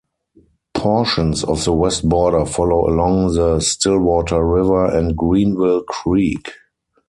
Portions 0.73 1.43
of 1.43 1.63
the 1.63 1.73
west 1.73 2.09
border 2.09 2.43
follow 2.43 2.89
along 2.89 3.35
the 3.35 3.59
Stillwater 3.59 4.43
River 4.43 4.85
and 4.87 5.15
Greenville 5.15 5.83
Creek. 5.83 6.49